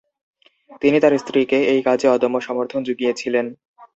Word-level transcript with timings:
তিনি 0.81 0.97
তাঁর 0.99 1.13
স্ত্রীকে 1.17 1.57
এই 1.71 1.81
কাজে 1.87 2.07
অদম্য 2.09 2.37
সমর্থন 2.47 2.79
জুগিয়েছিলেন। 2.87 3.45